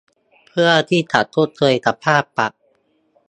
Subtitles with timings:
[0.47, 2.51] เพื่อที่จะชดเชยกับค่าปรับ